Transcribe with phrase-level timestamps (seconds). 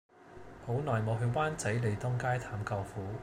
[0.65, 3.01] 好耐無去灣仔利東街探舅父